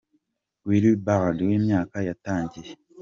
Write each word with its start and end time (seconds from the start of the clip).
Will 0.67 0.85
Burrard 1.05 1.39
w’imyaka 1.47 1.97
yatangiye. 2.07 2.71